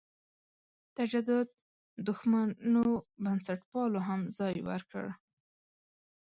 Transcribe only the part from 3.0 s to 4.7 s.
بنسټپالو هم ځای